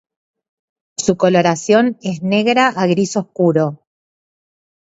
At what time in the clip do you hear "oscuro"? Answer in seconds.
3.17-3.85